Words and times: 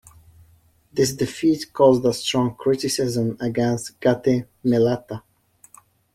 This 0.91 1.13
defeat 1.13 1.71
caused 1.73 2.03
a 2.05 2.11
strong 2.13 2.55
criticism 2.55 3.37
against 3.39 3.99
Gattamelata. 3.99 5.21